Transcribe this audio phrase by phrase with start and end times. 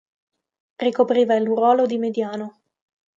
[0.79, 2.61] Ricopriva il ruolo di mediano.